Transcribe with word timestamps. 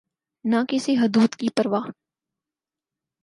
نہ 0.45 0.59
کسی 0.69 0.93
حدود 0.97 1.35
کی 1.35 1.47
پروا۔ 1.55 1.81